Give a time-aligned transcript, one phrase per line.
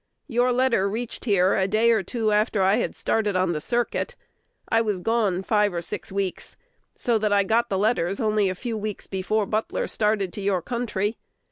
[0.27, 4.15] Your letter reached here a day or two after I had started on the circuit.
[4.67, 6.57] I was gone five or six weeks,
[6.95, 10.63] so that I got the letters only a few weeks before Butler started to your
[10.63, 11.19] country.